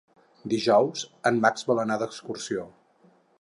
Dijous 0.53 1.03
en 1.31 1.37
Max 1.43 1.67
vol 1.73 1.83
anar 1.85 1.99
d'excursió. 2.05 2.67